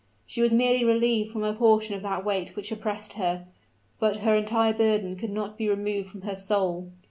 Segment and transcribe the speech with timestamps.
[0.25, 3.45] She was merely relieved from a portion of that weight which oppressed her;
[3.99, 6.87] but her entire burden could not be removed from her soul.